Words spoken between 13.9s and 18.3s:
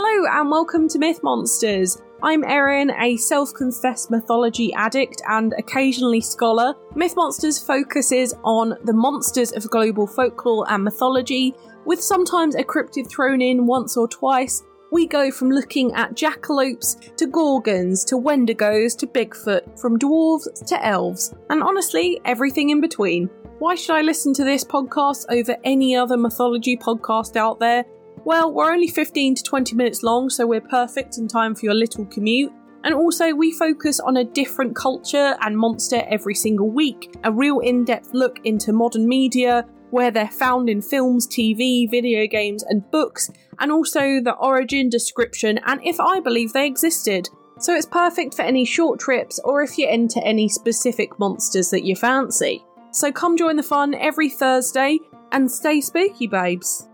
or twice. We go from looking at jackalopes to gorgons to